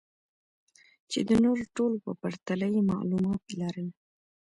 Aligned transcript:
چې 1.11 1.19
د 1.27 1.31
نورو 1.43 1.63
ټولو 1.75 1.95
په 2.05 2.11
پرتله 2.21 2.67
يې 2.73 2.81
معلومات 2.91 3.43
لرل. 3.61 3.89